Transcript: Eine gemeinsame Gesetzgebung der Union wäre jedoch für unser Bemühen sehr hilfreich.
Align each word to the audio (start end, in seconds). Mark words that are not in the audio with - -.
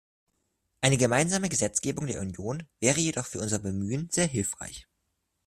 Eine 0.83 0.97
gemeinsame 0.97 1.47
Gesetzgebung 1.47 2.07
der 2.07 2.21
Union 2.21 2.67
wäre 2.79 2.99
jedoch 2.99 3.27
für 3.27 3.39
unser 3.39 3.59
Bemühen 3.59 4.09
sehr 4.09 4.25
hilfreich. 4.25 4.87